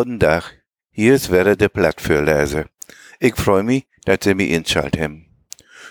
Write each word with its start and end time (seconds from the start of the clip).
Gauden 0.00 0.18
Dach. 0.18 0.50
Hier 0.92 1.14
ist 1.14 1.30
wäre 1.30 1.58
der 1.58 1.68
Blatt 1.68 2.00
für 2.00 2.22
Leser. 2.24 2.64
Ich 3.18 3.36
freu 3.36 3.62
mich, 3.62 3.86
dass 4.06 4.20
sie 4.22 4.34
mich 4.34 4.50
inschalt 4.50 4.98
haben. 4.98 5.26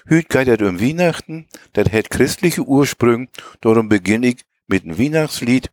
Hüt 0.07 0.29
geht 0.29 0.63
um 0.63 0.81
Weihnachten, 0.81 1.47
das 1.73 1.91
hat 1.91 2.09
christliche 2.09 2.63
Ursprünge, 2.63 3.27
darum 3.61 3.87
beginne 3.87 4.29
ich 4.29 4.45
mit 4.65 4.83
dem 4.83 4.97
Weihnachtslied 4.97 5.69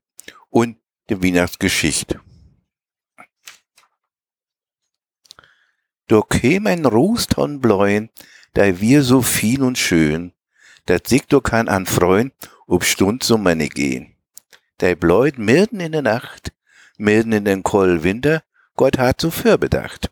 und 0.50 0.76
der 1.08 1.22
Weihnachtsgeschichte. 1.22 2.20
Do 6.06 6.20
käm 6.20 6.66
ein 6.66 6.84
Roston 6.84 7.62
bläuen, 7.62 8.10
da 8.52 8.78
wir 8.78 9.02
so 9.02 9.22
viel 9.22 9.62
und 9.62 9.78
schön, 9.78 10.34
dat 10.84 11.08
sich 11.08 11.24
do 11.24 11.40
kann 11.40 11.68
an 11.68 11.86
freuen, 11.86 12.32
ob 12.66 12.84
Stund 12.84 13.22
so 13.22 13.38
meine 13.38 13.70
gehen. 13.70 14.14
Da 14.76 14.94
bläut 14.94 15.38
mitten 15.38 15.80
in 15.80 15.92
der 15.92 16.02
Nacht, 16.02 16.52
mitten 16.98 17.32
in 17.32 17.44
den 17.44 17.62
kollen 17.62 18.02
Winter, 18.02 18.42
Gott 18.76 18.98
hat 18.98 19.20
so 19.20 19.30
bedacht. 19.58 20.10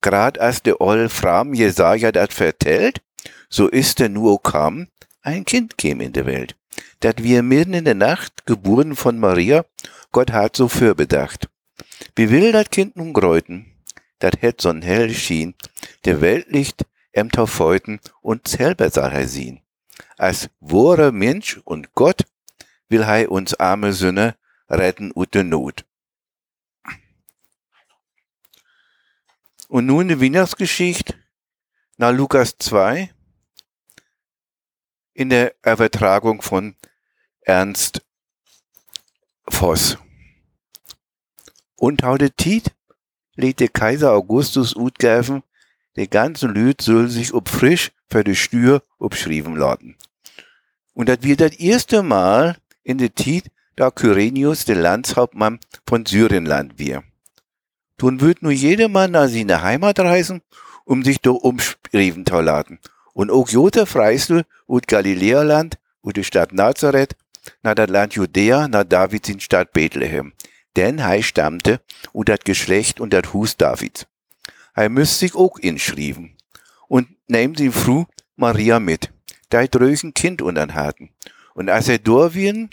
Grad 0.00 0.38
als 0.38 0.62
der 0.62 0.80
oll 0.80 1.08
Fram 1.08 1.54
Jesaja 1.54 2.12
dat 2.12 2.32
vertellt, 2.32 3.00
so 3.48 3.68
ist 3.68 4.00
er 4.00 4.08
nur 4.08 4.42
kam, 4.42 4.88
ein 5.22 5.44
Kind 5.44 5.78
käm 5.78 6.00
in 6.00 6.12
der 6.12 6.26
Welt. 6.26 6.56
Dat 7.00 7.22
wir 7.22 7.42
mitten 7.42 7.74
in 7.74 7.84
der 7.84 7.94
Nacht, 7.94 8.46
geboren 8.46 8.96
von 8.96 9.18
Maria, 9.18 9.64
Gott 10.12 10.32
hat 10.32 10.56
so 10.56 10.68
bedacht. 10.94 11.48
Wie 12.16 12.30
will 12.30 12.52
dat 12.52 12.70
Kind 12.70 12.96
nun 12.96 13.12
gräuten? 13.12 13.66
Dat 14.18 14.36
het 14.40 14.60
so'n 14.62 14.82
hell 14.82 15.12
schien, 15.12 15.54
der 16.04 16.20
Weltlicht 16.20 16.86
em 17.12 17.30
Taufeuten 17.30 18.00
und 18.22 18.48
selber 18.48 18.90
soll 18.90 19.12
er 19.12 19.28
sehen. 19.28 19.60
Als 20.16 20.50
wahrer 20.60 21.12
Mensch 21.12 21.60
und 21.64 21.94
Gott 21.94 22.24
will 22.88 23.06
hei 23.06 23.28
uns 23.28 23.54
arme 23.54 23.92
Sünne 23.92 24.36
retten 24.68 25.12
ut 25.14 25.34
de 25.34 25.42
Not. 25.42 25.84
Und 29.74 29.86
nun 29.86 30.06
die 30.06 30.20
Weihnachtsgeschichte 30.20 31.14
nach 31.96 32.12
Lukas 32.12 32.56
2 32.58 33.12
in 35.14 35.30
der 35.30 35.56
Übertragung 35.66 36.42
von 36.42 36.76
Ernst 37.40 38.00
Voss. 39.48 39.98
Und 41.74 42.04
heute 42.04 42.30
Tiet 42.30 42.70
der 43.36 43.68
Kaiser 43.68 44.12
Augustus 44.12 44.76
utgäfen, 44.76 45.42
der 45.96 46.06
ganze 46.06 46.46
Lüd 46.46 46.80
soll 46.80 47.08
sich 47.08 47.34
ob 47.34 47.48
frisch 47.48 47.90
für 48.08 48.22
die 48.22 48.36
Stür 48.36 48.84
obschrieben 49.00 49.56
laden. 49.56 49.96
Und 50.92 51.08
das 51.08 51.22
wird 51.22 51.40
das 51.40 51.56
erste 51.56 52.04
Mal 52.04 52.58
in 52.84 52.98
der 52.98 53.12
Tiet, 53.12 53.50
da 53.74 53.90
Kyrenius 53.90 54.66
der 54.66 54.76
Landshauptmann 54.76 55.58
von 55.84 56.06
Syrienland 56.06 56.78
wir. 56.78 57.02
Tun 57.96 58.20
wird 58.20 58.42
nur 58.42 58.52
jedermann 58.52 59.12
nach 59.12 59.28
seine 59.28 59.62
Heimat 59.62 59.98
reisen, 60.00 60.42
um 60.84 61.02
sich 61.02 61.20
da 61.20 61.30
umschrieben 61.30 62.26
zu 62.26 62.40
laden. 62.40 62.78
Und 63.12 63.30
auch 63.30 63.48
Josef 63.48 63.94
Reisel 63.94 64.44
und 64.66 64.88
Galiläerland 64.88 65.78
und 66.00 66.16
die 66.16 66.24
Stadt 66.24 66.52
Nazareth, 66.52 67.16
nach 67.62 67.74
das 67.74 67.88
Land 67.88 68.14
Judäa, 68.14 68.68
nach 68.68 68.84
Davids 68.84 69.28
in 69.28 69.40
Stadt 69.40 69.72
Bethlehem. 69.72 70.32
Denn 70.76 71.04
hei 71.04 71.22
stammte 71.22 71.80
und 72.12 72.28
das 72.28 72.40
Geschlecht 72.40 73.00
und 73.00 73.12
das 73.12 73.32
Hus 73.32 73.56
Davids. 73.56 74.06
Hei 74.74 74.88
müsst 74.88 75.20
sich 75.20 75.34
auch 75.34 75.58
inschrieben. 75.58 76.36
Und 76.88 77.08
nehmt 77.28 77.58
sie 77.58 77.70
früh 77.70 78.04
Maria 78.36 78.80
mit. 78.80 79.10
Da 79.50 79.64
dröchen 79.66 80.14
Kind 80.14 80.42
untern 80.42 80.74
hatten. 80.74 81.10
Und 81.54 81.70
als 81.70 81.88
er 81.88 81.98
durchwien, 81.98 82.70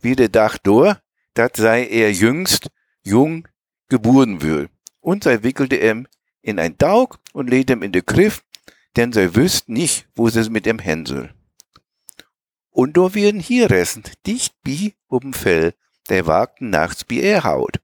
wie 0.00 0.16
der 0.16 0.28
Dach 0.28 0.58
durch, 0.58 0.96
dat 1.34 1.56
sei 1.56 1.86
er 1.86 2.12
jüngst, 2.12 2.68
jung, 3.04 3.46
geboren 3.88 4.42
will. 4.42 4.68
Und 5.00 5.24
sei 5.24 5.42
wickelte 5.42 5.76
em 5.80 6.06
in 6.42 6.58
ein 6.58 6.78
Daug 6.78 7.18
und 7.32 7.50
lädt 7.50 7.70
em 7.70 7.82
in 7.82 7.92
de 7.92 8.02
Griff, 8.04 8.42
denn 8.96 9.12
sei 9.12 9.34
wüsst 9.34 9.68
nicht, 9.68 10.08
wo 10.14 10.28
sie 10.28 10.40
es 10.40 10.50
mit 10.50 10.66
em 10.66 10.78
Hänsel. 10.78 11.34
Und 12.70 12.96
do 12.96 13.14
werden 13.14 13.40
hier 13.40 13.70
ressen, 13.70 14.02
dicht 14.26 14.54
bi 14.62 14.94
ob'm 15.08 15.34
Fell, 15.34 15.74
der 16.08 16.26
wagten 16.26 16.70
nachts 16.70 17.04
bi 17.04 17.20
er 17.20 17.44
haut. 17.44 17.80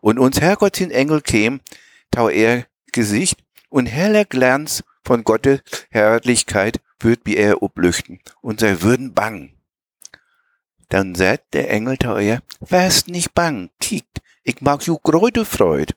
Und 0.00 0.18
uns 0.18 0.40
Herrgott 0.40 0.76
sin 0.76 0.90
Engel 0.90 1.20
käm, 1.20 1.60
tau 2.10 2.28
er 2.28 2.66
Gesicht 2.92 3.44
und 3.68 3.86
heller 3.86 4.24
Glanz 4.24 4.84
von 5.04 5.24
Gottes 5.24 5.62
Herrlichkeit 5.90 6.80
würd 6.98 7.24
bi 7.24 7.36
er 7.36 7.62
oblüchten 7.62 8.20
und 8.40 8.60
sei 8.60 8.80
würden 8.80 9.14
bang. 9.14 9.54
Dann 10.88 11.14
sagt 11.14 11.54
der 11.54 11.70
Engel 11.70 11.96
teuer, 11.96 12.42
wärst 12.60 13.08
nicht 13.08 13.34
bang, 13.34 13.70
kiekt, 13.80 14.22
ich 14.42 14.60
mag 14.60 14.82
ju 14.82 14.98
gröte 14.98 15.44
Freud. 15.44 15.94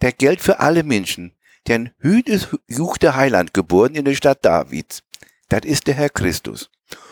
Der 0.00 0.12
Geld 0.12 0.40
für 0.40 0.60
alle 0.60 0.82
Menschen, 0.82 1.32
denn 1.68 1.90
hüt 1.98 2.28
ist 2.28 2.48
juchte 2.68 3.14
Heiland 3.14 3.52
geboren 3.52 3.94
in 3.94 4.04
der 4.04 4.14
Stadt 4.14 4.44
Davids. 4.44 5.02
Dat 5.48 5.64
ist 5.64 5.86
der 5.86 5.94
Herr 5.94 6.10
Christus. 6.10 6.70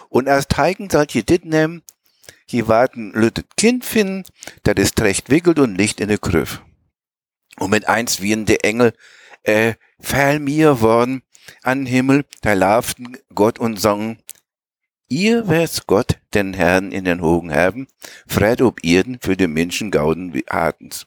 Und 0.09 0.29
als 0.29 0.49
Teigen 0.49 0.89
sollt 0.89 1.15
ihr 1.15 1.23
dit 1.23 1.45
nehmen, 1.45 1.83
je 2.47 2.67
warten 2.67 3.13
lüttet 3.13 3.57
Kind 3.57 3.85
finden, 3.85 4.25
dat 4.63 4.79
ist 4.79 5.01
recht 5.01 5.29
wickelt 5.29 5.59
und 5.59 5.77
Licht 5.77 6.01
in 6.01 6.09
der 6.09 6.19
Krüff. 6.19 6.63
Und 7.59 7.71
mit 7.71 7.89
eins 7.89 8.23
wie 8.23 8.45
der 8.45 8.65
Engel, 8.65 8.95
äh, 9.43 9.75
fall 10.01 10.39
mir 10.39 10.81
worden 10.81 11.23
an 11.63 11.87
Himmel, 11.87 12.25
da 12.43 12.55
lauften 12.55 13.19
Gott 13.35 13.59
und 13.59 13.81
sangen, 13.81 14.23
ihr 15.09 15.49
wär's 15.49 15.87
Gott, 15.87 16.19
den 16.35 16.55
Herrn 16.55 16.93
in 16.93 17.05
den 17.05 17.21
Hogen 17.21 17.53
haben, 17.53 17.87
freit 18.27 18.63
ob 18.63 18.85
Erden 18.85 19.19
für 19.21 19.37
die 19.37 19.47
Menschen 19.47 19.91
gauden 19.91 20.35
wie 20.35 20.45
Hartens. 20.49 21.07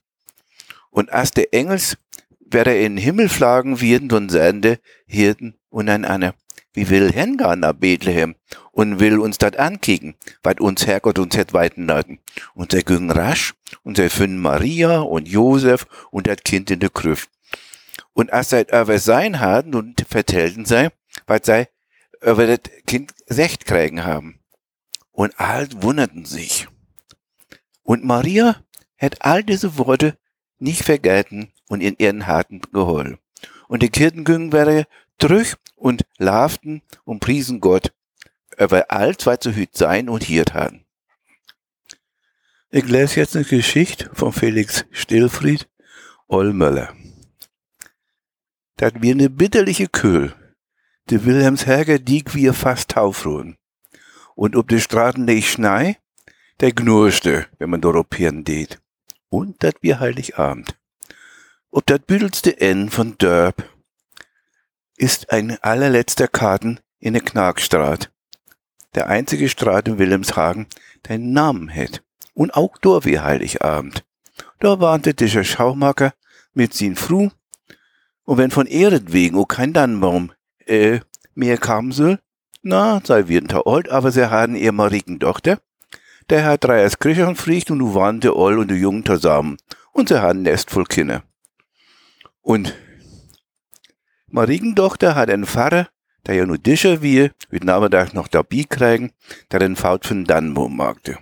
Und 0.89 1.11
als 1.11 1.31
der 1.31 1.53
Engels, 1.53 1.97
wer 2.39 2.67
er 2.67 2.79
in 2.81 2.95
den 2.95 3.03
Himmel 3.03 3.29
flagen 3.29 3.79
werden 3.81 4.11
und 4.11 4.29
sende, 4.29 4.79
Hirten 5.05 5.55
und 5.69 5.89
ein 5.89 6.05
Anne, 6.05 6.33
wie 6.73 6.89
will 6.89 7.11
Hengar 7.11 7.55
nach 7.55 7.73
Bethlehem 7.73 8.35
und 8.71 8.99
will 8.99 9.19
uns 9.19 9.37
dat 9.37 9.57
ankicken, 9.57 10.15
wat 10.43 10.61
uns 10.61 10.85
Herrgott 10.87 11.19
uns 11.19 11.35
het 11.35 11.53
weiten 11.53 11.87
laden. 11.87 12.19
Und 12.53 12.73
er 12.73 12.83
ging 12.83 13.11
rasch 13.11 13.53
und 13.83 13.99
er 13.99 14.09
finden 14.09 14.39
Maria 14.39 14.99
und 14.99 15.27
Josef 15.27 15.85
und 16.11 16.27
dat 16.27 16.45
Kind 16.45 16.71
in 16.71 16.79
der 16.79 16.89
Krüft. 16.89 17.29
Und 18.13 18.31
als 18.31 18.51
er 18.51 18.71
aber 18.73 18.99
sein 18.99 19.39
hatten 19.39 19.75
und 19.75 20.05
vertellten 20.09 20.65
sei, 20.65 20.89
was 21.27 21.41
sei, 21.43 21.67
über 22.21 22.47
das 22.47 22.59
Kind 22.85 23.13
Secht 23.25 23.65
kriegen 23.65 24.03
haben. 24.03 24.39
Und 25.11 25.39
all 25.39 25.67
wunderten 25.81 26.25
sich. 26.25 26.67
Und 27.83 28.03
Maria 28.03 28.63
hat 28.97 29.21
all 29.21 29.43
diese 29.43 29.77
Worte 29.77 30.17
nicht 30.59 30.83
vergelten 30.83 31.51
und 31.67 31.81
in 31.81 31.95
ihren 31.97 32.27
Harten 32.27 32.61
geholt. 32.71 33.17
Und 33.67 33.83
die 33.83 33.89
Kirchen 33.89 34.23
gingen 34.23 34.51
wäre 34.51 34.85
drüch 35.17 35.55
und 35.75 36.05
lauften 36.17 36.81
und 37.03 37.19
priesen 37.19 37.59
Gott, 37.59 37.93
über 38.57 38.91
all 38.91 39.17
zwei 39.17 39.37
zu 39.37 39.55
hüt 39.55 39.75
sein 39.75 40.09
und 40.09 40.23
hier 40.23 40.45
taten. 40.45 40.85
Ich 42.69 42.87
lese 42.87 43.19
jetzt 43.19 43.35
eine 43.35 43.45
Geschichte 43.45 44.09
von 44.13 44.31
Felix 44.31 44.85
Stillfried, 44.91 45.67
Ollmöller. 46.27 46.95
Dat 48.77 49.01
wir 49.01 49.15
ne 49.15 49.29
bitterliche 49.29 49.87
Köhl, 49.87 50.33
de 51.11 51.25
Wilhelmsherger 51.25 51.99
dieg 51.99 52.33
wir 52.33 52.53
fast 52.53 52.91
taufruhen. 52.91 53.57
Und 54.33 54.55
ob 54.55 54.69
de 54.69 54.79
Straßen 54.79 55.25
nicht 55.25 55.51
schnei, 55.51 55.97
der 56.61 56.71
gnurschte, 56.71 57.47
wenn 57.59 57.69
man 57.69 57.81
doropieren 57.81 58.45
deht. 58.45 58.79
Und 59.29 59.61
dat 59.61 59.75
wir 59.81 59.99
Heiligabend. 59.99 60.77
Ob 61.69 61.85
dat 61.85 62.07
büdelste 62.07 62.59
N 62.61 62.89
von 62.89 63.17
Dörp 63.17 63.63
ist 64.95 65.31
ein 65.31 65.57
allerletzter 65.61 66.27
Karten 66.27 66.79
in 66.99 67.13
der 67.13 67.23
Knarkstraat. 67.23 68.11
Der 68.95 69.07
einzige 69.07 69.49
Straat 69.49 69.87
in 69.87 69.97
Wilhelmshagen, 69.97 70.67
der 71.05 71.15
einen 71.15 71.33
Namen 71.33 71.67
hätt. 71.67 72.03
Und 72.33 72.53
auch 72.53 72.77
dort 72.77 73.05
wie 73.05 73.19
Heiligabend. 73.19 74.05
Da 74.59 74.79
warnte 74.79 75.13
der 75.13 75.43
Schaumacker 75.43 76.13
mit 76.53 76.73
sin 76.73 76.95
Fru. 76.95 77.29
Und 78.23 78.37
wenn 78.37 78.51
von 78.51 78.67
Ehret 78.67 79.11
wegen 79.11 79.37
auch 79.37 79.47
kein 79.47 79.73
Dannbaum, 79.73 80.31
äh, 80.67 80.99
mehr 81.35 81.57
kam 81.57 81.91
soll, 81.91 82.19
na, 82.61 83.01
sei 83.03 83.27
wir 83.27 83.41
ein 83.41 83.51
alt, 83.65 83.89
aber 83.89 84.11
sie 84.11 84.29
hatten 84.29 84.55
ihr 84.55 84.71
Mariken 84.71 85.19
Tochter. 85.19 85.59
Der 86.29 86.45
hat 86.45 86.63
drei 86.63 86.83
als 86.83 86.99
Griechern 86.99 87.35
friegt 87.35 87.71
und 87.71 87.79
du 87.79 87.95
waren 87.95 88.19
der 88.19 88.35
Oll 88.35 88.59
und 88.59 88.69
der 88.69 88.77
Jungen 88.77 89.05
zusammen. 89.05 89.57
Und 89.93 90.09
sie 90.09 90.21
hatten 90.21 90.43
Nest 90.43 90.69
voll 90.69 90.85
Kinder. 90.85 91.23
Und 92.41 92.75
Marikentochter 94.27 95.15
hat 95.15 95.29
einen 95.29 95.45
Pfarrer, 95.45 95.89
der 96.25 96.35
ja 96.35 96.45
nur 96.45 96.57
Discher 96.57 97.01
wie, 97.01 97.31
wird 97.49 97.63
Nachmittag 97.63 98.13
noch 98.13 98.27
dabei 98.27 98.65
kriegen, 98.69 99.11
der 99.51 99.59
den 99.59 99.75
Faut 99.75 100.09
den 100.09 100.25
Dannbaum 100.25 100.77
magte. 100.77 101.17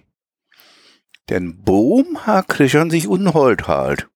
Den 1.30 1.64
Baum 1.64 2.26
hat 2.26 2.50
Christian 2.50 2.90
sich 2.90 3.08
unhold 3.08 3.68
halt. 3.68 4.10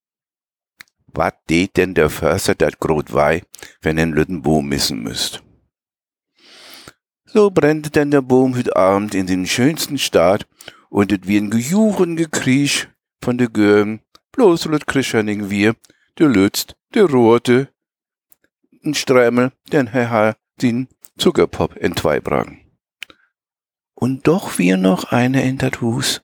Wat 1.14 1.36
det 1.48 1.76
denn 1.76 1.94
der 1.94 2.10
Förster 2.10 2.56
dat 2.56 2.80
grot 2.80 3.14
wei, 3.14 3.42
wenn 3.82 3.98
en 3.98 4.12
lütten 4.12 4.42
Baum 4.42 4.68
missen 4.68 5.02
müsst? 5.02 5.42
So 7.24 7.50
brennte 7.50 7.90
denn 7.90 8.10
der 8.10 8.22
Baum 8.22 8.56
hüt 8.56 8.74
Abend 8.76 9.14
in 9.14 9.26
den 9.26 9.46
schönsten 9.46 9.98
Staat 9.98 10.46
und 10.90 11.12
et 11.12 11.28
wie 11.28 11.38
ein 11.38 11.50
Gejuchen 11.50 12.16
Gekriech 12.16 12.88
von 13.22 13.38
de 13.38 13.48
Gören, 13.48 14.00
bloß 14.32 14.66
lut 14.66 14.86
krischerning 14.86 15.50
wir, 15.50 15.76
de 16.18 16.26
lützt, 16.26 16.76
de 16.94 17.02
rote, 17.02 17.68
n 18.82 18.94
Strämel, 18.94 19.52
den 19.72 19.86
Herr 19.86 20.36
den 20.62 20.88
Zuckerpop 21.16 21.76
entweibragen. 21.76 22.60
Und 23.94 24.26
doch 24.26 24.58
wir 24.58 24.76
noch 24.76 25.04
eine 25.12 25.44
in 25.44 25.58
dat 25.58 25.80
Hus, 25.80 26.22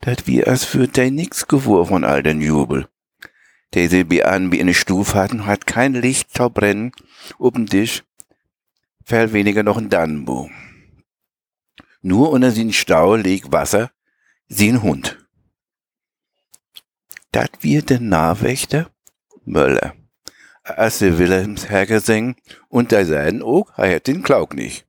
dat 0.00 0.26
wir 0.28 0.46
as 0.48 0.72
würd 0.72 0.96
de 0.96 1.10
nix 1.10 1.48
gewur 1.48 1.86
von 1.86 2.04
all 2.04 2.22
den 2.22 2.40
Jubel. 2.40 2.88
Diese 3.74 4.04
bi 4.04 4.22
an 4.22 4.50
wie 4.50 4.60
eine 4.60 4.74
Stufe 4.74 5.14
hatten, 5.14 5.46
hat 5.46 5.66
kein 5.66 5.94
Licht 5.94 6.34
tau 6.34 6.50
brennen, 6.50 6.92
oben 7.38 7.66
Tisch, 7.66 8.02
fällt 9.04 9.32
weniger 9.32 9.62
noch 9.62 9.76
ein 9.76 9.88
Dannenbo. 9.88 10.50
Nur 12.02 12.30
unter 12.30 12.50
sin 12.50 12.72
Stau 12.72 13.14
liegt 13.14 13.52
Wasser, 13.52 13.90
sin 14.48 14.82
Hund. 14.82 15.18
Dat 17.32 17.62
wird 17.62 17.90
der 17.90 18.00
Nahwächter 18.00 18.90
Möller. 19.44 19.94
Als 20.62 20.98
der 20.98 21.18
Wilhelms 21.18 21.68
hergeseng 21.68 22.36
und 22.68 22.92
der 22.92 23.06
seinen 23.06 23.42
auch, 23.42 23.76
er 23.76 23.96
hat 23.96 24.06
den 24.06 24.22
Klaug 24.22 24.54
nicht. 24.54 24.86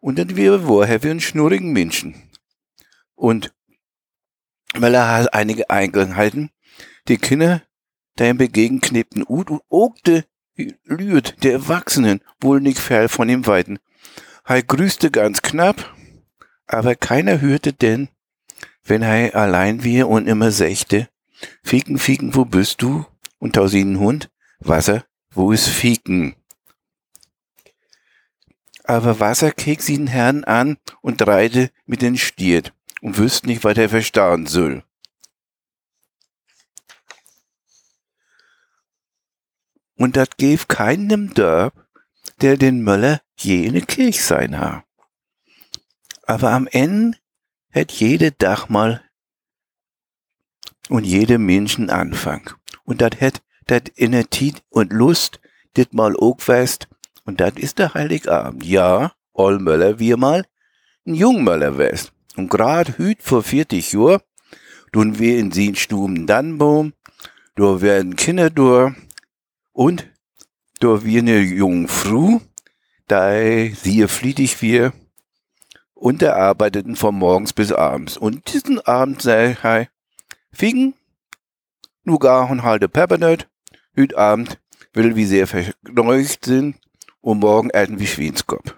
Und 0.00 0.18
dann 0.18 0.36
wir 0.36 0.66
woher 0.66 1.02
wir 1.02 1.10
einen 1.10 1.20
schnurrigen 1.20 1.72
Menschen. 1.72 2.30
Und 3.14 3.52
Möller 4.74 5.08
hat 5.08 5.34
einige 5.34 5.70
Einzelheiten, 5.70 6.50
die 7.08 7.18
Kinder, 7.18 7.62
der 8.18 8.30
ihm 8.30 8.38
begegnknebten 8.38 9.24
Ut 9.28 9.50
und 9.50 9.62
ogte 9.68 10.24
Lüt, 10.84 11.42
der 11.42 11.52
Erwachsenen, 11.52 12.20
wohl 12.40 12.60
nicht 12.60 12.78
fern 12.78 13.08
von 13.08 13.28
ihm 13.28 13.46
weiten. 13.46 13.78
Er 14.44 14.62
grüßte 14.62 15.10
ganz 15.10 15.40
knapp, 15.42 15.94
aber 16.66 16.94
keiner 16.94 17.40
hörte 17.40 17.72
denn, 17.72 18.08
wenn 18.84 19.02
er 19.02 19.34
allein 19.34 19.84
wir 19.84 20.08
und 20.08 20.26
immer 20.26 20.50
sechte, 20.50 21.08
Fieken, 21.62 21.98
Fieken, 21.98 22.34
wo 22.34 22.44
bist 22.44 22.82
du? 22.82 23.06
Und 23.38 23.56
tausinen 23.56 23.98
Hund, 23.98 24.30
Wasser, 24.60 25.04
wo 25.30 25.50
ist 25.50 25.68
Fieken? 25.68 26.36
Aber 28.84 29.20
Wasser 29.20 29.50
kek 29.50 29.80
sie 29.80 29.96
den 29.96 30.06
Herrn 30.06 30.44
an 30.44 30.76
und 31.00 31.20
dreite 31.20 31.70
mit 31.86 32.02
den 32.02 32.16
Stiert 32.16 32.72
und 33.00 33.18
wüsst 33.18 33.46
nicht, 33.46 33.64
was 33.64 33.76
er 33.78 33.88
verstauen 33.88 34.46
soll. 34.46 34.84
Und 40.02 40.16
dat 40.16 40.36
gäf 40.36 40.66
keinem 40.66 41.32
Dörp, 41.32 41.74
der 42.40 42.56
den 42.56 42.82
Möller 42.82 43.20
je 43.36 43.66
in 43.66 43.86
Kirch 43.86 44.24
sein 44.24 44.58
ha. 44.58 44.82
Aber 46.24 46.50
am 46.50 46.66
Ende 46.66 47.18
hätt 47.70 47.92
jede 47.92 48.32
Dach 48.32 48.68
mal 48.68 49.00
und 50.88 51.04
jede 51.04 51.38
Menschen 51.38 51.88
Anfang. 51.88 52.50
Und 52.82 53.00
dat 53.00 53.20
hätt 53.20 53.42
dat 53.68 53.92
Energie 53.94 54.54
und 54.70 54.92
Lust 54.92 55.38
dit 55.76 55.94
mal 55.94 56.16
auch 56.16 56.38
west. 56.48 56.88
Und 57.24 57.40
dat 57.40 57.56
ist 57.56 57.78
der 57.78 57.94
Heiligabend. 57.94 58.64
Ja, 58.64 59.12
all 59.32 59.60
Möller 59.60 60.00
wir 60.00 60.16
mal 60.16 60.44
ein 61.06 61.14
Jungmöller 61.14 61.78
west. 61.78 62.12
Und 62.34 62.48
grad 62.48 62.98
hüt 62.98 63.22
vor 63.22 63.44
40 63.44 63.92
Jahr, 63.92 64.20
tun 64.90 65.20
wir 65.20 65.38
in 65.38 65.52
sin 65.52 65.76
Stuben 65.76 66.26
Dannbaum, 66.26 66.92
da 67.54 67.80
werden 67.80 68.16
Kinder 68.16 68.50
durch, 68.50 68.96
und 69.72 70.08
da 70.80 71.04
wir 71.04 71.22
ne 71.22 71.40
Jungfrau, 71.40 72.40
da 73.06 73.32
sie 73.34 74.06
flietig 74.08 74.62
wir, 74.62 74.92
und 75.94 76.20
der 76.22 76.36
arbeiteten 76.36 76.96
von 76.96 77.14
morgens 77.14 77.52
bis 77.52 77.70
abends. 77.70 78.16
Und 78.16 78.52
diesen 78.52 78.80
Abend 78.80 79.22
sei 79.22 79.56
hei, 79.62 79.88
Figen, 80.52 80.94
nu 82.02 82.18
gar 82.18 82.50
und 82.50 82.64
halte 82.64 82.88
Peppernut, 82.88 83.48
hüt 83.94 84.14
Abend 84.14 84.58
will 84.92 85.16
wie 85.16 85.24
sehr 85.24 85.46
vergneucht 85.46 86.44
sind, 86.44 86.76
und 87.22 87.38
morgen 87.38 87.70
erden 87.70 87.98
wie 87.98 88.06
Schwienskopf. 88.06 88.74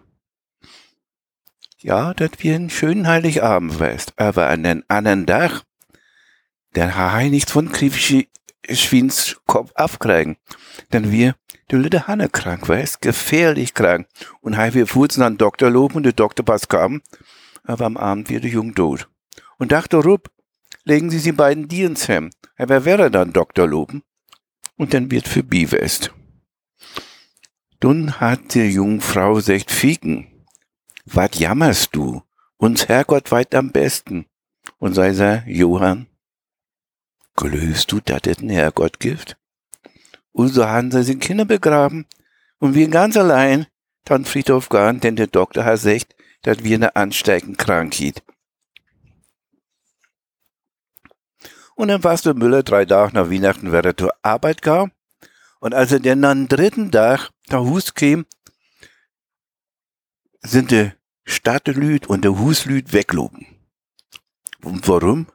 Ja, 1.78 2.14
dat 2.14 2.42
wir 2.42 2.54
einen 2.54 2.70
schönen 2.70 3.06
Heiligabend 3.06 3.78
weißt, 3.78 4.18
aber 4.18 4.48
an 4.48 4.62
den 4.62 4.84
anderen 4.88 5.26
Tag, 5.26 5.62
der 6.74 6.96
ha 6.96 7.20
nichts 7.22 7.50
von 7.50 7.70
griechische 7.70 8.26
Schwiens 8.70 9.36
Kopf 9.46 9.72
abkriegen. 9.74 10.36
Denn 10.92 11.10
wir, 11.10 11.34
die 11.70 11.76
Lütte 11.76 12.06
Hanne 12.06 12.28
krank, 12.28 12.68
weißt, 12.68 13.00
gefährlich 13.00 13.74
krank. 13.74 14.06
Und 14.40 14.56
hei 14.56 14.74
wir 14.74 14.86
fuhren 14.86 15.22
an 15.22 15.36
Doktor 15.36 15.70
loben 15.70 15.96
und 15.96 16.02
der 16.04 16.12
Doktor 16.12 16.44
pass 16.44 16.68
kam, 16.68 17.02
aber 17.64 17.86
am 17.86 17.96
Abend 17.96 18.30
wird 18.30 18.44
der 18.44 18.50
Jung 18.50 18.74
tot. 18.74 19.08
Und 19.58 19.72
dachte 19.72 19.98
Rupp, 19.98 20.30
legen 20.84 21.10
Sie 21.10 21.18
sie 21.18 21.32
beiden 21.32 21.68
dir 21.68 21.86
ins 21.86 22.08
Hemd. 22.08 22.34
Aber 22.56 22.84
wäre 22.84 23.10
dann 23.10 23.32
Doktor 23.32 23.66
loben? 23.66 24.02
Und 24.76 24.94
dann 24.94 25.10
wird 25.10 25.28
für 25.28 25.42
Bivest. 25.42 26.12
Nun 27.82 28.18
hat 28.18 28.54
die 28.54 28.70
Jungfrau 28.70 29.40
sagt, 29.40 29.70
Fieken, 29.70 30.46
wat 31.04 31.36
jammerst 31.36 31.94
du? 31.94 32.22
Uns 32.56 32.88
Herrgott 32.88 33.30
weit 33.30 33.54
am 33.54 33.72
besten. 33.72 34.26
Und 34.78 34.94
sei 34.94 35.10
er, 35.10 35.44
Johann, 35.46 36.06
Glöst 37.36 37.90
du, 37.90 38.00
dat 38.00 38.26
et 38.26 38.40
ein 38.40 38.48
Herrgott 38.48 39.00
gibt? 39.00 39.36
Und 40.32 40.48
so 40.48 40.66
haben 40.66 40.90
sie 40.90 41.02
sind 41.02 41.20
Kinder 41.20 41.44
begraben. 41.44 42.06
Und 42.58 42.74
wir 42.74 42.88
ganz 42.88 43.16
allein, 43.16 43.66
dann 44.04 44.24
Friedhof 44.24 44.68
gehen, 44.68 45.00
denn 45.00 45.16
der 45.16 45.26
Doktor 45.26 45.64
hat 45.64 45.74
gesagt, 45.74 46.14
dass 46.42 46.62
wir 46.62 46.76
eine 46.76 46.96
ansteigende 46.96 47.56
Krankheit. 47.56 48.22
Und 51.76 51.88
dann 51.88 52.04
warst 52.04 52.26
du 52.26 52.34
Müller 52.34 52.62
drei 52.62 52.84
Tage 52.84 53.14
nach 53.14 53.30
Weihnachten, 53.30 53.72
wer 53.72 53.84
er 53.84 53.96
zur 53.96 54.14
Arbeit 54.22 54.62
kam. 54.62 54.92
Und 55.60 55.74
als 55.74 55.92
er 55.92 56.00
dann 56.00 56.24
am 56.24 56.48
dritten 56.48 56.92
Tag 56.92 57.30
der 57.50 57.62
Hus 57.62 57.94
kam, 57.94 58.26
sind 60.42 60.70
die 60.70 60.92
Stadtlüd 61.24 62.06
und 62.06 62.22
der 62.22 62.38
Huslüd 62.38 62.92
wegloben. 62.92 63.46
Und 64.62 64.86
warum? 64.88 65.26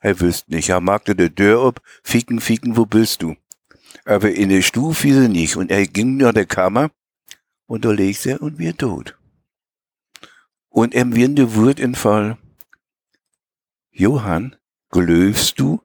Er 0.00 0.18
wüsst 0.18 0.48
nicht, 0.48 0.70
er 0.70 0.80
magte 0.80 1.14
der 1.14 1.34
Tür 1.34 1.62
ob, 1.62 1.82
ficken, 2.02 2.40
ficken, 2.40 2.76
wo 2.76 2.86
bist 2.86 3.22
du? 3.22 3.36
Aber 4.06 4.30
in 4.32 4.48
der 4.48 4.62
Stufe 4.62 5.08
ist 5.08 5.28
nicht, 5.28 5.56
und 5.56 5.70
er 5.70 5.86
ging 5.86 6.16
nach 6.16 6.32
der 6.32 6.46
Kammer, 6.46 6.90
und 7.66 7.84
da 7.84 7.92
legst 7.92 8.26
er 8.26 8.40
und 8.40 8.58
wir 8.58 8.76
tot. 8.76 9.16
Und 10.70 10.94
er 10.94 11.14
wird 11.14 11.54
Wurt 11.54 11.78
in 11.78 11.94
Fall. 11.94 12.38
Johann, 13.90 14.56
glöfst 14.88 15.60
du, 15.60 15.82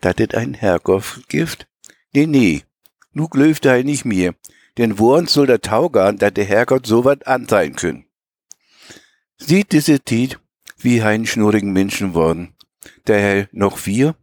dat 0.00 0.20
et 0.20 0.34
ein 0.34 0.54
Herrgott 0.54 1.28
gift? 1.28 1.68
Nee, 2.14 2.26
nee, 2.26 2.62
nu 3.12 3.28
glöft 3.28 3.66
er 3.66 3.84
nicht 3.84 4.06
mir, 4.06 4.34
denn 4.78 4.98
wo 4.98 5.14
uns 5.14 5.34
soll 5.34 5.46
der 5.46 5.60
Taugan, 5.60 6.16
dat 6.16 6.38
der 6.38 6.46
Herrgott 6.46 6.86
so 6.86 7.04
wat 7.04 7.26
anzeigen 7.26 7.76
können. 7.76 8.06
Sieht 9.36 9.72
diese 9.72 10.00
Tiet, 10.00 10.40
wie 10.78 11.02
ein 11.02 11.26
schnurrigen 11.26 11.72
Menschen 11.72 12.14
worden 12.14 12.54
der 13.06 13.48
noch 13.52 13.86
wir. 13.86 14.14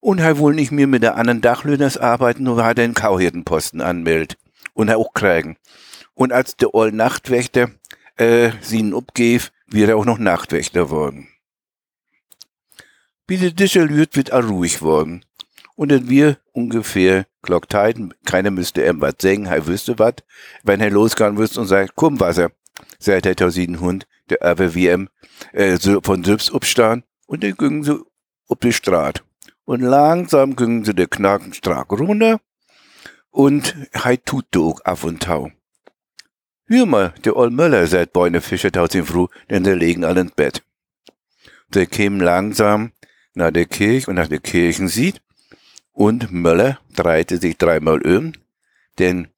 Und 0.00 0.18
er 0.18 0.38
wohl 0.38 0.54
nicht 0.54 0.72
mehr 0.72 0.86
mit 0.86 1.02
der 1.02 1.16
anderen 1.16 1.42
Dachlöhners 1.42 1.98
arbeiten, 1.98 2.44
nur 2.44 2.64
hat 2.64 2.78
er 2.78 2.84
einen 2.84 2.94
Kauhirtenposten 2.94 3.80
anmeldet. 3.80 4.38
Und 4.72 4.88
er 4.88 4.98
auch 4.98 5.12
kriegen. 5.12 5.56
Und 6.14 6.32
als 6.32 6.56
der 6.56 6.74
Oll 6.74 6.92
Nachtwächter 6.92 7.70
äh, 8.16 8.52
sie 8.60 8.78
ihn 8.78 8.94
abgef, 8.94 9.52
wird 9.66 9.90
er 9.90 9.96
auch 9.96 10.04
noch 10.04 10.18
Nachtwächter 10.18 10.90
worden. 10.90 11.28
Discher 13.28 13.84
lüht, 13.84 14.16
wird 14.16 14.30
er 14.30 14.44
ruhig 14.44 14.82
worden. 14.82 15.24
Und 15.76 15.90
dann 15.90 16.08
wir 16.08 16.36
ungefähr 16.52 17.26
Glockteiten, 17.42 18.12
keiner 18.26 18.50
müsste 18.50 18.84
ihm 18.84 19.00
was 19.00 19.14
sagen, 19.20 19.46
er 19.46 19.66
wüsste 19.66 19.98
was, 19.98 20.16
wenn 20.62 20.80
er 20.80 20.90
losgehen 20.90 21.38
wüsste 21.38 21.60
und 21.60 21.68
sagt, 21.68 21.92
komm 21.94 22.20
Wasser, 22.20 22.50
sagt 22.98 23.24
der 23.24 23.36
Tausidenhund, 23.36 24.06
der 24.28 24.42
aber 24.42 24.74
wie 24.74 24.88
äh, 25.52 25.78
von 26.02 26.24
selbst 26.24 26.52
abstand 26.52 27.04
und 27.30 27.44
dann 27.44 27.54
gingen 27.54 27.84
sie 27.84 28.04
auf 28.48 28.58
die 28.58 28.72
Straße. 28.72 29.22
Und 29.64 29.82
langsam 29.82 30.56
gingen 30.56 30.84
sie 30.84 30.94
der 30.94 31.06
Knakenstraße 31.06 31.94
runter 31.94 32.40
und 33.30 33.76
hei 33.94 34.16
tut 34.16 34.46
doch 34.50 34.80
auf 34.84 35.04
und 35.04 35.22
tau. 35.22 35.52
Hör 36.66 36.86
mal, 36.86 37.14
der 37.24 37.36
Old 37.36 37.52
Möller 37.52 37.86
seit 37.86 38.12
Beine 38.12 38.40
Fischer 38.40 38.72
taut 38.72 38.96
ihn 38.96 39.04
früh, 39.04 39.26
denn 39.48 39.64
sie 39.64 39.74
legen 39.74 40.04
alle 40.04 40.22
ins 40.22 40.32
Bett. 40.32 40.64
Sie 41.72 41.86
kämen 41.86 42.20
langsam 42.20 42.90
nach 43.34 43.52
der 43.52 43.66
Kirche 43.66 44.10
und 44.10 44.16
nach 44.16 44.26
der 44.26 44.40
Kirchen 44.40 44.88
sieht 44.88 45.22
und 45.92 46.32
Möller 46.32 46.80
dreite 46.96 47.36
sich 47.38 47.56
dreimal 47.56 48.02
um, 48.02 48.32
denn 48.98 49.28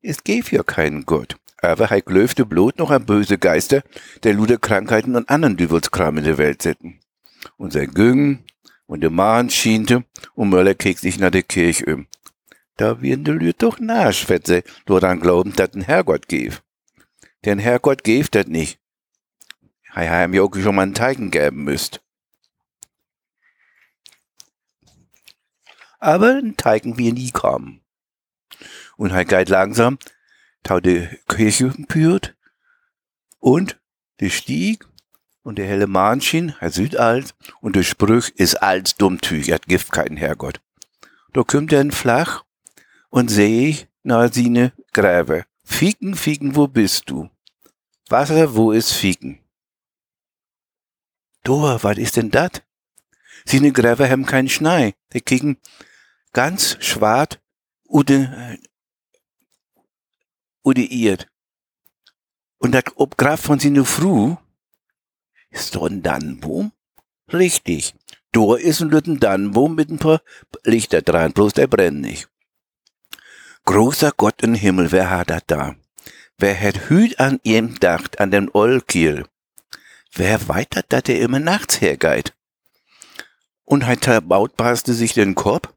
es 0.00 0.24
gäb 0.24 0.50
ja 0.50 0.62
keinen 0.62 1.04
Gott. 1.04 1.36
Aber 1.58 1.90
hei 1.90 2.00
glöfte 2.00 2.46
Blut 2.46 2.78
noch 2.78 2.90
an 2.90 3.04
böse 3.04 3.36
Geister, 3.36 3.82
der 4.22 4.32
lude 4.32 4.58
Krankheiten 4.58 5.14
und 5.14 5.28
anderen 5.28 5.58
Düvelskram 5.58 6.16
in 6.16 6.24
der 6.24 6.38
Welt 6.38 6.62
setzen 6.62 7.01
und 7.56 7.72
sein 7.72 7.92
Güng 7.92 8.44
und 8.86 9.00
der 9.00 9.10
Mahn 9.10 9.50
schiente 9.50 10.04
und 10.34 10.50
Möller 10.50 10.74
kriegt 10.74 11.00
sich 11.00 11.18
nach 11.18 11.30
der 11.30 11.42
Kirche 11.42 11.86
um. 11.94 12.06
Da 12.76 13.02
werden 13.02 13.24
die 13.24 13.30
Leute 13.32 13.54
doch 13.54 13.78
nachschwätze, 13.78 14.64
nur 14.88 15.00
dann 15.00 15.20
glauben, 15.20 15.52
dass 15.54 15.74
ein 15.74 15.82
Herrgott 15.82 16.28
gäf. 16.28 16.62
Denn 17.44 17.58
Herrgott 17.58 18.04
gäf 18.04 18.28
das 18.28 18.46
nicht. 18.46 18.80
Hei, 19.94 20.08
hei, 20.08 20.28
mir 20.28 20.42
auch 20.42 20.54
schon 20.54 20.74
mal 20.74 20.82
einen 20.82 20.94
Teigen 20.94 21.30
geben 21.30 21.64
müsst. 21.64 22.02
aber 26.02 26.34
ein 26.34 26.56
Teigen 26.56 26.98
wir 26.98 27.12
nie 27.12 27.30
kommen. 27.30 27.80
Und 28.96 29.12
halt 29.12 29.28
geht 29.28 29.48
langsam, 29.48 29.98
tau 30.64 30.80
die 30.80 31.08
Kirche 31.28 31.72
pürt 31.86 32.36
und 33.38 33.80
die 34.18 34.30
Stieg 34.30 34.84
und 35.42 35.58
der 35.58 35.66
helle 35.66 35.86
Mahnschien, 35.86 36.54
er 36.60 36.70
süd 36.70 36.96
alt 36.96 37.34
und 37.60 37.76
der 37.76 37.82
Sprüch 37.82 38.30
ist 38.36 38.56
als 38.62 38.96
dummtüch, 38.96 39.52
hat 39.52 39.66
Gift 39.66 39.92
keinen 39.92 40.16
Herrgott. 40.16 40.60
Da 41.32 41.42
kommt 41.42 41.72
er 41.72 41.90
flach 41.92 42.44
und 43.10 43.28
seh 43.28 43.68
ich 43.68 43.88
na 44.02 44.28
sine 44.28 44.72
Gräbe. 44.92 45.44
Fieken, 45.64 46.14
Fieken, 46.14 46.56
wo 46.56 46.66
bist 46.66 47.08
du? 47.08 47.30
Wasser, 48.08 48.54
wo 48.54 48.72
ist 48.72 48.92
Fieken? 48.92 49.38
Dor, 51.44 51.82
was 51.82 51.98
ist 51.98 52.16
denn 52.16 52.30
dat? 52.30 52.64
Sine 53.44 53.72
Gräber 53.72 54.08
haben 54.08 54.26
keinen 54.26 54.48
Schnei. 54.48 54.94
Die 55.12 55.20
kriegen 55.20 55.58
ganz 56.32 56.76
schwarz 56.80 57.38
ude, 57.84 58.58
ude 60.62 60.82
iert. 60.82 61.28
Und 62.58 62.72
dat 62.72 62.96
Obgraf 62.96 63.40
von 63.40 63.58
sine 63.58 63.84
Fru 63.84 64.36
ist 65.52 65.76
doch 65.76 65.86
ein 65.86 66.02
Dannenbaum? 66.02 66.72
Richtig. 67.32 67.94
Dor 68.32 68.58
ist 68.58 68.80
ein 68.80 68.90
lütten 68.90 69.20
Dannenbaum 69.20 69.74
mit 69.74 69.90
ein 69.90 69.98
paar 69.98 70.22
Lichter 70.64 71.02
dran, 71.02 71.32
bloß 71.32 71.52
der 71.52 71.66
brennt 71.66 72.00
nicht. 72.00 72.28
Großer 73.64 74.12
Gott 74.16 74.42
im 74.42 74.54
Himmel, 74.54 74.90
wer 74.90 75.10
hat 75.10 75.30
dat 75.30 75.44
da? 75.46 75.76
Wer 76.38 76.58
hat 76.58 76.88
Hüt 76.88 77.20
an 77.20 77.38
ihm 77.44 77.78
dacht, 77.78 78.18
an 78.18 78.30
den 78.30 78.50
Ollkiel? 78.52 79.26
Wer 80.14 80.48
weitert, 80.48 80.86
dat 80.88 81.08
er 81.08 81.20
immer 81.20 81.38
nachts 81.38 81.80
hergeht? 81.80 82.34
Und 83.64 83.86
hat 83.86 84.28
baut 84.28 84.56
passte 84.56 84.92
sich 84.92 85.14
den 85.14 85.34
Kopf 85.34 85.72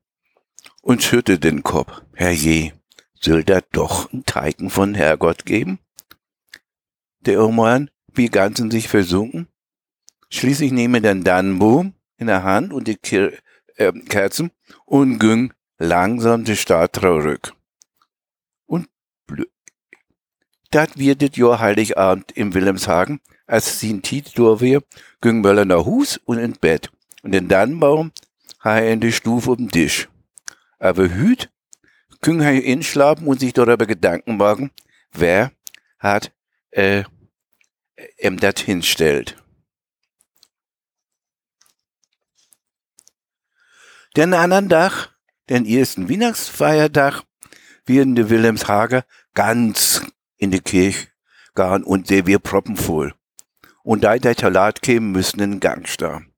und 0.82 1.04
schütte 1.04 1.38
den 1.40 1.64
Kopf. 1.64 2.02
Herrje, 2.14 2.74
soll 3.22 3.44
da 3.44 3.62
doch 3.72 4.12
ein 4.12 4.26
Teigen 4.26 4.70
von 4.70 4.96
Herrgott 4.96 5.46
geben? 5.46 5.80
Der 7.20 7.44
Oman, 7.44 7.90
wie 8.14 8.30
ganz 8.30 8.60
in 8.60 8.72
sich 8.72 8.88
versunken? 8.88 9.48
Schließlich 10.30 10.72
nehme 10.72 11.02
den 11.02 11.24
Dannenboom 11.24 11.94
in 12.18 12.28
der 12.28 12.44
Hand 12.44 12.74
und 12.74 12.88
die 12.88 12.96
Kir 12.96 13.34
äh, 13.78 13.92
Kerzen 13.92 14.52
und 14.86 15.20
ging 15.20 15.54
langsam 15.78 16.44
die 16.44 16.56
Stadt 16.56 16.96
zurück. 16.96 17.54
Und 18.66 18.88
dat 20.72 20.98
wird 20.98 21.38
Jahr 21.38 21.60
Heiligabend 21.60 22.32
im 22.34 22.54
Wilhelmshagen, 22.54 23.22
als 23.48 23.80
sie 23.80 23.92
in 23.92 24.02
Tiet 24.02 24.38
wir, 24.38 24.84
ging 25.22 25.42
Möller 25.42 25.66
nach 25.66 25.86
Hus 25.86 26.18
und 26.26 26.38
ins 26.38 26.58
Bett. 26.58 26.92
Und 27.24 27.32
den 27.32 27.48
Dannenbaum 27.48 28.12
ha 28.64 28.80
er 28.80 28.94
in 28.94 29.00
die 29.00 29.12
Stufe 29.12 29.52
um 29.52 29.58
den 29.58 29.72
Tisch. 29.72 30.10
Aber 30.80 31.10
hüt, 31.10 31.50
ging 32.22 32.42
er 32.42 32.64
inschlafen 32.64 33.28
und 33.28 33.40
sich 33.40 33.54
darüber 33.54 33.86
Gedanken 33.86 34.38
machen, 34.38 34.72
wer 35.12 35.52
hat 36.00 36.32
äh, 36.72 37.04
ihm 38.20 38.40
das 38.40 38.60
hinstellt. 38.60 39.38
Den 44.16 44.34
anderen 44.34 44.70
Tag, 44.70 45.10
den 45.50 45.66
ersten 45.66 46.10
Weihnachtsfeiertag, 46.10 47.24
werden 47.86 48.16
die 48.16 48.30
Wilhelmshager 48.30 49.04
ganz 49.34 50.02
in 50.38 50.52
die 50.52 50.62
Kirche 50.62 51.08
gehen 51.54 51.84
und 51.84 52.08
sie 52.08 52.26
wir 52.26 52.40
proppenvoll. 52.40 53.14
Und 53.84 54.06
da 54.06 54.18
der 54.18 54.38
Talat 54.38 54.82
käme, 54.82 55.08
müssen 55.08 55.42
in 55.42 55.52
den 55.52 55.60
Gang 55.60 55.86
stehen. 55.86 56.34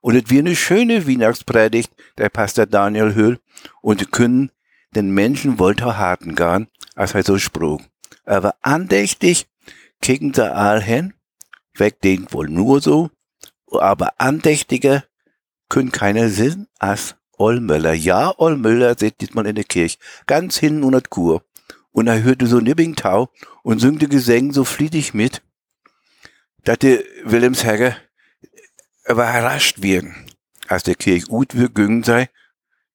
Und 0.00 0.16
es 0.16 0.30
wird 0.30 0.46
eine 0.46 0.56
schöne 0.56 1.06
Weihnachtspredigt, 1.06 1.92
der 2.18 2.28
Pastor 2.28 2.66
Daniel 2.66 3.14
Höhl, 3.14 3.38
und 3.82 4.10
können 4.10 4.50
den 4.96 5.14
Menschen 5.14 5.60
wollte 5.60 5.96
harten 5.96 6.34
gehen, 6.34 6.66
als 6.96 7.14
er 7.14 7.22
so 7.22 7.38
sprach. 7.38 7.78
Aber 8.24 8.56
andächtig 8.62 9.46
kicken 10.00 10.34
sie 10.34 10.52
all 10.52 10.82
hin, 10.82 11.14
weg 11.74 12.00
denkt 12.00 12.32
wohl 12.32 12.48
nur 12.48 12.80
so, 12.80 13.10
aber 13.70 14.20
andächtiger 14.20 15.04
können 15.72 15.90
keiner 15.90 16.28
Sinn 16.28 16.66
als 16.78 17.16
Ollmöller. 17.38 17.94
Ja, 17.94 18.38
Ollmöller 18.38 18.94
sitzt 18.98 19.22
diesmal 19.22 19.46
in 19.46 19.54
der 19.54 19.64
Kirche, 19.64 19.96
ganz 20.26 20.58
hinten 20.58 20.84
unter 20.84 21.00
Kur. 21.00 21.46
Und 21.92 22.08
er 22.08 22.22
hörte 22.22 22.46
so 22.46 22.60
nibbing 22.60 22.94
Tau 22.94 23.30
und 23.62 23.78
süngte 23.78 24.06
Gesänge 24.06 24.52
so 24.52 24.64
fließig 24.64 25.14
mit, 25.14 25.40
dass 26.62 26.78
der 26.80 27.02
Wilhelmsherger 27.24 27.96
überrascht 29.08 29.80
werden, 29.82 30.14
als 30.68 30.82
der 30.82 30.94
Kirche 30.94 31.26
gut 31.26 31.56
wir 31.56 31.70
gingen 31.70 32.02
sei 32.02 32.28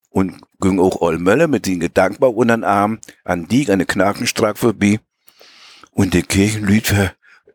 und 0.09 0.39
ging 0.61 0.79
auch 0.79 1.01
Ollmöller 1.01 1.47
mit 1.47 1.65
den 1.65 1.79
Gedankenbau 1.79 2.29
unter 2.29 2.57
den 2.57 2.63
Arm 2.63 2.99
an 3.23 3.47
die 3.47 3.71
eine 3.71 3.87
Knakenstrack 3.87 4.59
vorbei 4.59 4.99
und 5.89 6.13
der 6.13 6.21
Kirchenlüd 6.21 6.93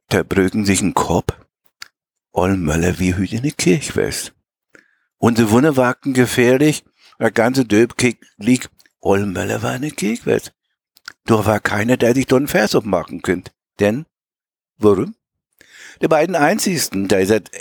brögen 0.09 0.65
sich 0.65 0.83
ein 0.83 0.95
Kopf. 0.95 1.33
Ollmöller 2.33 2.99
wie 2.99 3.15
hüt 3.15 3.33
in 3.33 3.43
der 3.45 3.53
Kirche 3.53 3.95
west. 3.95 4.35
Unsere 5.25 5.51
Wunde 5.53 5.77
wagten 5.77 6.15
gefährlich, 6.15 6.83
der 7.21 7.31
ganze 7.31 7.65
Döbkick 7.65 8.19
liegt. 8.39 8.71
Ollenmöller 9.01 9.63
war 9.63 9.71
eine 9.71 9.93
Kegwet. 9.93 10.53
Doch 11.27 11.47
war 11.47 11.61
keiner, 11.61 11.97
der 11.97 12.13
sich 12.13 12.27
dort 12.27 12.41
einen 12.41 12.49
Vers 12.49 12.75
abmachen 12.75 13.23
könnte. 13.23 13.53
Denn, 13.79 14.05
warum? 14.79 15.15
Die 16.03 16.09
beiden 16.09 16.35
einzigsten, 16.35 17.07
der 17.07 17.25
seit 17.25 17.53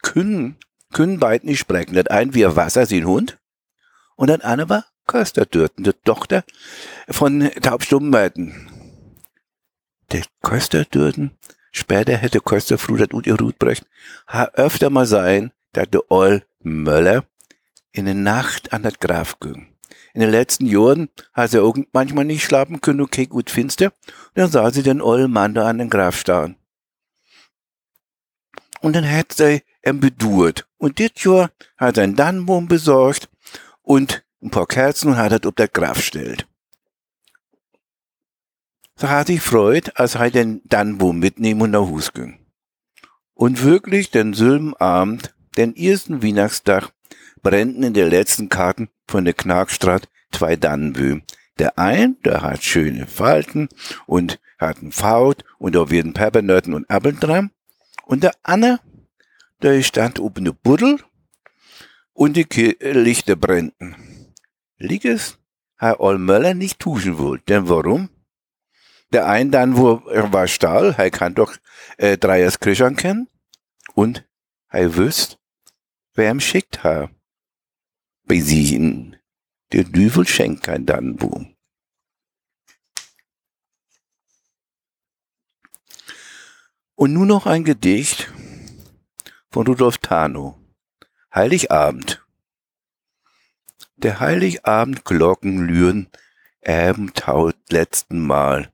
können, 0.00 0.56
können 0.94 1.20
beiden 1.20 1.50
nicht 1.50 1.58
sprechen. 1.58 1.94
Das 1.94 2.06
ein 2.06 2.32
wie 2.32 2.46
Wasser, 2.46 2.86
sein 2.86 3.04
Hund. 3.06 3.38
Und 4.16 4.28
das 4.28 4.40
andere 4.40 4.70
war 4.70 4.86
Kösterdürten, 5.06 5.84
die 5.84 5.92
Tochter 5.92 6.42
von 7.10 7.50
Taubstummenweiten. 7.60 8.70
Der 10.10 10.22
Kösterdürten, 10.40 11.36
später 11.70 12.16
hätte 12.16 12.40
Kösterfru 12.40 12.96
das 12.96 13.08
und 13.10 13.26
ihr 13.26 13.38
Rut 13.38 13.58
brecht, 13.58 13.84
ha 14.26 14.46
öfter 14.54 14.88
mal 14.88 15.04
sein, 15.04 15.52
dass 15.74 15.90
der 15.90 16.10
Oll 16.10 16.46
Möller 16.62 17.24
in 17.92 18.04
der 18.04 18.14
Nacht 18.14 18.72
an 18.72 18.82
das 18.82 18.98
Graf 18.98 19.40
ging. 19.40 19.66
In 20.12 20.20
den 20.20 20.30
letzten 20.30 20.66
Jahren 20.66 21.08
hat 21.32 21.54
er 21.54 21.62
auch 21.62 21.76
manchmal 21.92 22.24
nicht 22.24 22.44
schlafen 22.44 22.80
können, 22.80 23.00
okay, 23.00 23.26
gut 23.26 23.50
finster. 23.50 23.86
Und 23.86 24.38
dann 24.38 24.50
sah 24.50 24.70
sie 24.70 24.82
den 24.82 25.00
ollen 25.00 25.30
Mann 25.30 25.54
da 25.54 25.68
an 25.68 25.78
den 25.78 25.90
Graf 25.90 26.16
stehen. 26.18 26.56
Und 28.80 28.94
dann 28.94 29.08
hat 29.08 29.32
sie 29.32 29.62
ihn 29.84 30.00
bedurt. 30.00 30.66
Und 30.78 30.98
dit 30.98 31.22
Jahr 31.24 31.50
hat 31.76 31.98
er 31.98 32.04
einen 32.04 32.16
Dannenbaum 32.16 32.66
besorgt 32.66 33.28
und 33.82 34.24
ein 34.42 34.50
paar 34.50 34.66
Kerzen 34.66 35.08
und 35.08 35.16
hat 35.16 35.32
das 35.32 35.44
auf 35.44 35.54
der 35.54 35.68
Graf 35.68 36.00
stellt. 36.00 36.46
So 38.96 39.08
hat 39.08 39.28
sich 39.28 39.40
freut, 39.40 39.98
als 39.98 40.14
er 40.14 40.30
den 40.30 40.62
Dannenbaum 40.64 41.18
mitnehmen 41.18 41.62
und 41.62 41.70
nach 41.70 41.86
Hus 41.86 42.12
ging. 42.12 42.38
Und 43.34 43.62
wirklich 43.62 44.10
den 44.10 44.34
selben 44.34 44.76
Abend 44.76 45.34
den 45.56 45.76
ersten 45.76 46.22
Weihnachtstag 46.22 46.92
brennten 47.42 47.82
in 47.82 47.94
der 47.94 48.08
letzten 48.08 48.48
Karten 48.48 48.88
von 49.06 49.24
der 49.24 49.34
Knarkstraat 49.34 50.08
zwei 50.32 50.56
Dannenböhm. 50.56 51.22
Der 51.58 51.78
ein, 51.78 52.16
der 52.24 52.42
hat 52.42 52.62
schöne 52.62 53.06
Falten 53.06 53.68
und 54.06 54.40
hat 54.58 54.78
einen 54.78 54.92
Faut 54.92 55.44
und 55.58 55.74
da 55.74 55.90
werden 55.90 56.14
Peppernötten 56.14 56.74
und 56.74 56.88
Appeln 56.88 57.18
dran. 57.18 57.50
Und 58.04 58.22
der 58.22 58.32
andere, 58.42 58.80
der 59.62 59.82
stand 59.82 60.18
oben 60.18 60.44
eine 60.44 60.52
Buddel 60.52 60.98
und 62.12 62.36
die 62.36 62.76
Lichter 62.80 63.36
brennten. 63.36 64.34
Liegt 64.78 65.04
es, 65.04 65.38
Herr 65.76 66.00
Olmöller 66.00 66.54
nicht 66.54 66.78
tuschen 66.78 67.18
wohl. 67.18 67.40
Denn 67.40 67.68
warum? 67.68 68.10
Der 69.12 69.26
ein 69.26 69.50
dann, 69.50 69.76
wo 69.76 70.02
er 70.10 70.32
war 70.32 70.46
Stahl, 70.46 70.94
er 70.96 71.10
kann 71.10 71.34
doch 71.34 71.56
äh, 71.96 72.16
Dreiers 72.16 72.60
Krischern 72.60 72.96
kennen 72.96 73.28
und 73.94 74.24
er 74.68 74.96
wüsst, 74.96 75.39
wer 76.14 76.30
ihm 76.30 76.40
schickt. 76.40 76.82
Bei 76.82 78.40
sie 78.40 79.16
der 79.72 79.84
Düvel 79.84 80.26
schenkt 80.26 80.64
kein 80.64 80.86
Dannenboom. 80.86 81.56
Und 86.94 87.12
nun 87.12 87.28
noch 87.28 87.46
ein 87.46 87.64
Gedicht 87.64 88.32
von 89.50 89.66
Rudolf 89.66 89.98
Tano. 89.98 90.58
Heiligabend. 91.34 92.24
Der 93.96 94.20
Heiligabend-Glocken 94.20 95.66
lüren 95.66 96.08
Abendtaut 96.64 97.56
letzten 97.70 98.26
Mal. 98.26 98.72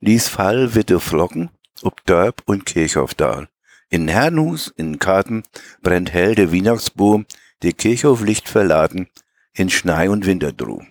Ließ 0.00 0.28
Fall 0.28 0.74
witte 0.74 1.00
Flocken 1.00 1.50
ob 1.82 2.04
Dörp 2.06 2.42
und 2.46 2.66
Kirchhofdal. 2.66 3.48
In 3.88 4.08
Hernhus, 4.08 4.72
in 4.76 4.98
Karten, 4.98 5.42
brennt 5.82 6.12
hell 6.12 6.34
der 6.34 6.52
Weihnachtsbaum, 6.52 7.26
die 7.62 7.72
Kirchhof 7.72 8.22
Licht 8.22 8.48
verladen, 8.48 9.08
in 9.54 9.70
Schnei 9.70 10.10
und 10.10 10.26
Winterdruh. 10.26 10.82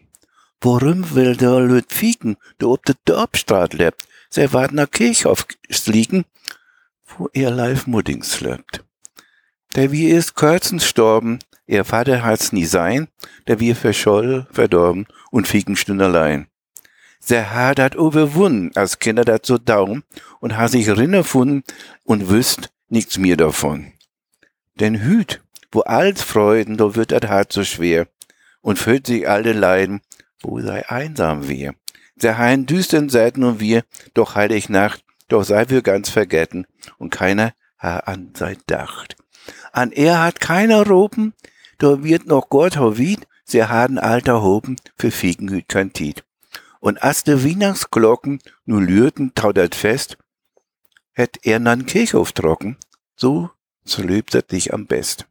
Worum 0.62 1.14
will 1.14 1.36
der 1.36 1.60
Lüt 1.60 1.92
fieken, 1.92 2.38
der 2.60 2.70
ob 2.70 2.86
der 2.86 2.96
Dorpstraat 3.06 3.74
lebt, 3.74 4.08
wart 4.52 4.72
nach 4.72 4.90
Kirchhof 4.90 5.46
liegen, 5.86 6.26
wo 7.06 7.30
er 7.34 7.52
live 7.52 7.88
Muddings 7.88 8.42
lebt. 8.42 8.84
Der 9.76 9.92
wie 9.92 10.08
ist 10.08 10.36
kürzens 10.36 10.86
storben, 10.86 11.40
Ihr 11.68 11.84
Vater 11.84 12.24
hat's 12.24 12.52
nie 12.52 12.66
sein, 12.66 13.08
der 13.48 13.60
wir 13.60 13.76
verscholl, 13.76 14.46
verdorben 14.52 15.08
und 15.32 15.48
fiegen 15.48 15.76
stünd 15.76 16.02
allein. 16.02 16.48
Der 17.28 17.54
Herr 17.54 17.74
hat 17.84 17.96
überwunden, 17.96 18.72
als 18.76 19.00
Kinder 19.00 19.26
dat 19.26 19.48
so 19.48 19.58
daum 19.58 20.04
und 20.40 20.58
hat 20.58 20.72
sich 20.72 20.88
rinnerfunden 20.88 21.64
und 22.04 22.30
wüsst 22.30 22.70
nichts 22.90 23.18
mehr 23.18 23.38
davon. 23.38 23.94
Denn 24.80 25.02
Hüt, 25.02 25.42
wo 25.72 25.82
alles 25.82 26.22
Freuden, 26.22 26.78
da 26.78 26.96
wird 26.96 27.12
dat 27.12 27.28
hart 27.28 27.54
so 27.54 27.64
schwer 27.64 28.08
und 28.62 28.80
füllt 28.80 29.08
sich 29.08 29.28
alle 29.28 29.54
Leiden, 29.54 30.02
wo 30.42 30.60
sei 30.60 30.88
einsam 30.90 31.48
wir. 31.48 31.76
Der 32.16 32.38
Hein 32.38 32.66
düstern 32.66 33.10
Seiten 33.10 33.44
und 33.44 33.60
wir, 33.60 33.84
doch 34.14 34.36
heilig 34.36 34.70
Nacht, 34.70 35.04
doch 35.28 35.44
sei 35.44 35.66
wir 35.70 35.82
ganz 35.82 36.10
vergessen 36.10 36.66
und 36.98 37.10
keiner 37.10 37.54
ha 37.80 38.00
an 38.00 38.32
sei 38.36 38.58
dacht. 38.68 39.16
An 39.72 39.92
er 39.92 40.24
hat 40.24 40.40
keiner 40.40 40.88
ropen, 40.88 41.34
da 41.78 42.04
wird 42.04 42.28
noch 42.28 42.50
Gott 42.50 42.78
hovied, 42.78 43.28
sie 43.44 43.64
haben 43.64 43.98
alter 43.98 44.42
Hopen 44.42 44.78
für 44.98 45.12
Fiegenhüt 45.12 45.68
kein 45.68 45.94
Tiet. 45.94 46.24
Und 46.80 47.04
as 47.04 47.24
de 47.24 47.44
Weihnachtsglocken 47.44 48.40
nu 48.66 48.80
lürten 48.80 49.34
taudert 49.36 49.76
fest, 49.76 50.18
hätt 51.16 51.40
er 51.44 51.60
nan 51.60 51.86
Kirchhof 51.86 52.32
trocken, 52.32 52.78
so 53.16 53.50
lebt 53.98 54.36
er 54.36 54.44
dich 54.44 54.74
am 54.74 54.86
best. 54.86 55.26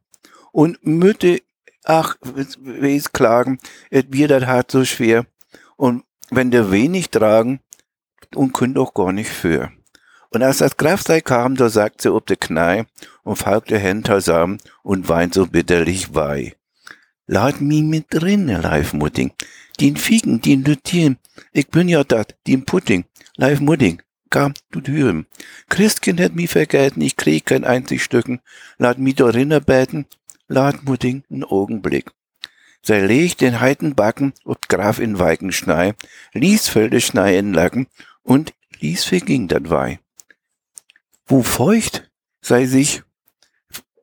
Und 0.51 0.85
Mütte, 0.85 1.41
ach, 1.83 2.17
wes 2.21 3.11
klagen, 3.13 3.59
et 3.89 4.07
wir 4.11 4.27
dat 4.27 4.45
hart 4.47 4.71
so 4.71 4.83
schwer, 4.83 5.25
und 5.77 6.03
wenn 6.29 6.51
der 6.51 6.71
wenig 6.71 7.09
tragen, 7.09 7.59
und 8.33 8.53
könnt 8.53 8.77
auch 8.77 8.93
gar 8.93 9.11
nicht 9.11 9.29
für. 9.29 9.71
Und 10.29 10.43
als 10.43 10.57
das 10.57 10.77
Grafsei 10.77 11.21
kam, 11.21 11.55
da 11.55 11.69
sagt 11.69 12.01
sie 12.01 12.13
ob 12.13 12.25
de 12.25 12.35
Knei 12.35 12.85
und 13.23 13.37
falkte 13.37 13.77
Händler 13.77 14.19
sam 14.19 14.57
und 14.83 15.07
weint 15.07 15.33
so 15.33 15.47
bitterlich 15.47 16.13
wei. 16.13 16.55
Lad 17.27 17.61
mi 17.61 17.81
mit 17.81 18.07
drinne, 18.09 18.61
Leif 18.61 18.93
Mudding. 18.93 19.31
Den 19.79 19.97
Fiegen, 19.97 20.41
den 20.41 20.63
Lütien. 20.63 21.17
Ich 21.53 21.67
bin 21.69 21.87
ja 21.89 22.03
dat, 22.03 22.35
den 22.47 22.65
Pudding. 22.65 23.05
Leif 23.35 23.59
Mudding. 23.59 24.01
Kam, 24.29 24.53
du 24.71 24.81
Dürüm. 24.81 25.25
Christkind 25.69 26.19
hat 26.19 26.35
mi 26.35 26.47
vergelten, 26.47 27.01
ich 27.01 27.15
krieg 27.15 27.45
kein 27.45 27.63
einzig 27.63 28.03
Stücken. 28.03 28.41
Lad 28.77 28.97
mi 28.97 29.13
darinne 29.13 29.61
beten. 29.61 30.05
Lad 30.47 30.83
Mudding 30.83 31.23
n 31.29 31.43
Augenblick. 31.43 32.11
Sei 32.81 33.01
leg 33.01 33.37
den 33.37 33.61
heiten 33.61 33.95
Backen 33.95 34.33
ob 34.43 34.69
Graf 34.69 34.99
in 34.99 35.17
Weikenschnei, 35.17 35.95
ließ 36.33 36.67
Felde 36.67 37.01
Schnei 37.01 37.37
in 37.37 37.51
Lacken 37.51 37.87
und 38.21 38.53
ließ 38.79 39.05
verging 39.05 39.47
dat 39.47 39.71
Wei. 39.71 39.99
Wo 41.25 41.41
feucht 41.41 42.11
sei 42.41 42.67
sich 42.67 43.01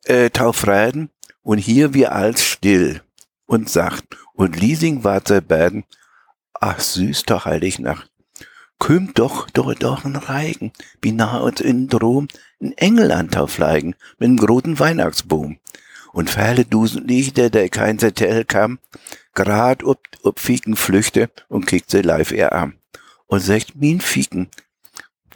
äh, 0.05 0.31
taufreiden 0.31 1.11
und 1.43 1.59
hier 1.59 1.95
wir 1.95 2.13
als 2.13 2.43
still 2.43 3.03
und 3.47 3.71
sacht 3.71 4.05
und 4.35 4.59
Liesing 4.59 5.05
ward 5.05 5.29
sei 5.29 5.41
beiden, 5.41 5.85
ach 6.55 6.81
süß 6.81 7.23
doch 7.23 7.45
heilig 7.45 7.79
Nacht. 7.79 8.11
Kümmt 8.83 9.21
doch, 9.21 9.49
doch, 9.51 9.73
doch 9.77 10.05
ein 10.05 10.17
Reigen, 10.17 10.73
wie 11.01 11.13
nah 11.13 11.39
uns 11.39 11.61
in 11.61 11.87
Drom, 11.87 12.27
ein 12.61 12.73
Engel 12.73 13.13
antaufleigen, 13.13 13.95
mit 14.19 14.29
nem 14.29 14.39
großen 14.39 14.81
Weihnachtsbaum. 14.81 15.61
Und 16.13 16.31
feile 16.31 16.65
Dusen 16.65 17.07
Lichter, 17.07 17.49
der 17.49 17.69
kein 17.69 18.01
Zettel 18.01 18.45
kam, 18.45 18.81
grad 19.35 19.85
ob, 19.85 20.01
ob 20.25 20.41
Fieken 20.41 20.75
flüchte 20.75 21.31
und 21.49 21.69
kickt 21.69 21.93
sie 21.93 22.03
live 22.03 22.33
er 22.33 22.55
an. 22.55 22.75
Und 23.29 23.39
sagt, 23.39 23.77
min 23.77 24.01
Fieken, 24.01 24.49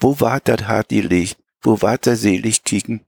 wo 0.01 0.19
wart 0.19 0.49
dat 0.49 0.67
hart 0.67 0.91
die 0.91 1.03
Licht, 1.03 1.39
wo 1.63 1.81
wart 1.83 2.07
der 2.07 2.17
selig 2.17 2.65
kicken, 2.65 3.03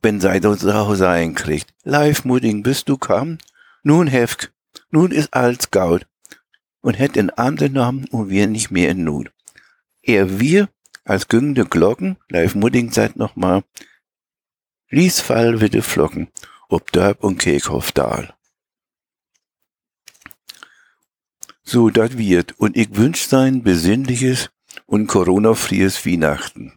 wenn 0.00 0.20
sei 0.20 0.40
so 0.40 0.54
sein 0.94 1.34
kriegt. 1.34 1.74
Live 1.82 2.24
Mudding, 2.24 2.62
bist 2.62 2.88
du 2.88 2.96
kam? 2.96 3.38
Nun 3.82 4.06
Hefk, 4.06 4.52
nun 4.92 5.10
ist 5.10 5.34
alles 5.34 5.72
gaut. 5.72 6.06
Und 6.82 7.00
hätt 7.00 7.16
in 7.16 7.30
Arm 7.30 7.56
genommen 7.56 8.06
und 8.12 8.30
wir 8.30 8.46
nicht 8.46 8.70
mehr 8.70 8.90
in 8.90 9.02
Not. 9.02 9.32
Er 10.02 10.40
wir, 10.40 10.68
als 11.04 11.28
güngende 11.28 11.66
Glocken, 11.66 12.16
live 12.28 12.54
Mudding 12.54 12.90
seid 12.92 13.16
noch 13.16 13.36
mal, 13.36 13.64
ließ 14.88 15.20
fall 15.20 15.60
witte 15.60 15.82
Flocken, 15.82 16.28
ob 16.68 16.90
Dörp 16.92 17.22
und 17.22 17.38
Keekhoff 17.38 17.92
dahl. 17.92 18.34
So 21.62 21.90
dat 21.90 22.18
wird, 22.18 22.58
und 22.58 22.76
ich 22.76 22.96
wünsch 22.96 23.22
sein 23.22 23.62
besinnliches 23.62 24.50
und 24.86 25.06
Corona-fries 25.06 26.04
Weihnachten. 26.04 26.72